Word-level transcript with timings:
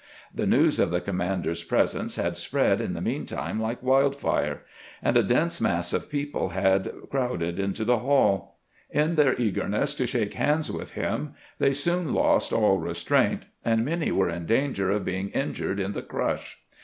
The 0.33 0.47
news 0.47 0.79
of 0.79 0.89
the 0.89 0.99
commander's 0.99 1.61
presence 1.63 2.15
had 2.15 2.35
spread 2.35 2.81
in 2.81 2.95
the 2.95 3.01
mean 3.03 3.23
time 3.27 3.61
like 3.61 3.83
wild 3.83 4.15
fire, 4.15 4.63
and 5.03 5.15
a 5.15 5.21
dense 5.21 5.61
mass 5.61 5.93
of 5.93 6.09
people 6.09 6.49
had 6.49 6.91
crowded 7.11 7.59
into 7.59 7.85
the 7.85 7.99
haU. 7.99 8.47
In 8.89 9.13
their 9.13 9.39
eagerness 9.39 9.93
to 9.93 10.07
shake 10.07 10.33
hands 10.33 10.71
with 10.71 10.93
him, 10.93 11.35
they 11.59 11.71
soon 11.73 12.15
lost 12.15 12.51
all 12.51 12.79
restraint, 12.79 13.45
and 13.63 13.85
many 13.85 14.11
were 14.11 14.29
in 14.31 14.47
danger 14.47 14.89
of 14.89 15.05
being 15.05 15.29
injured 15.33 15.79
in 15.79 15.91
the 15.91 16.01
crush. 16.01 16.59